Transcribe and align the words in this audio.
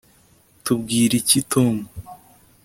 tubwire 0.63 1.15
iki 1.21 1.39
tom 1.51 1.75